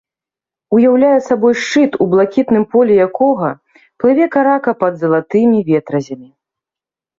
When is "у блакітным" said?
2.05-2.65